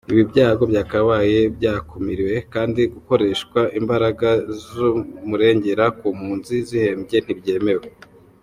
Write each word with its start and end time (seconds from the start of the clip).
Ibi 0.11 0.23
byago 0.31 0.63
byakabaye 0.71 1.39
byakumiriwe 1.57 2.35
kandi 2.53 2.81
gukoreshwa 2.93 3.59
imbaraga 3.79 4.29
z’ 4.63 4.63
umurengera 5.25 5.85
ku 5.97 6.07
mpunzi 6.17 6.55
zihembye 6.67 7.17
ntibyemewe. 7.21 7.85